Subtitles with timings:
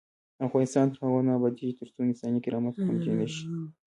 [0.47, 3.45] افغانستان تر هغو نه ابادیږي، ترڅو انساني کرامت خوندي نشي.